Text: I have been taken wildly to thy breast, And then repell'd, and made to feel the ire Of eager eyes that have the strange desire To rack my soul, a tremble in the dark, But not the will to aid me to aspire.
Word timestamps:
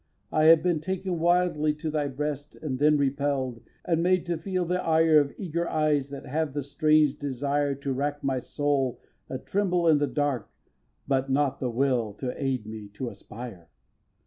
I 0.31 0.45
have 0.45 0.63
been 0.63 0.79
taken 0.79 1.19
wildly 1.19 1.75
to 1.75 1.91
thy 1.91 2.07
breast, 2.07 2.55
And 2.55 2.79
then 2.79 2.97
repell'd, 2.97 3.61
and 3.85 4.01
made 4.01 4.25
to 4.25 4.37
feel 4.39 4.65
the 4.65 4.81
ire 4.83 5.19
Of 5.19 5.31
eager 5.37 5.69
eyes 5.69 6.09
that 6.09 6.25
have 6.25 6.53
the 6.53 6.63
strange 6.63 7.19
desire 7.19 7.75
To 7.75 7.93
rack 7.93 8.23
my 8.23 8.39
soul, 8.39 8.99
a 9.29 9.37
tremble 9.37 9.87
in 9.87 9.99
the 9.99 10.07
dark, 10.07 10.49
But 11.07 11.29
not 11.29 11.59
the 11.59 11.69
will 11.69 12.13
to 12.13 12.33
aid 12.43 12.65
me 12.65 12.87
to 12.93 13.09
aspire. 13.09 13.69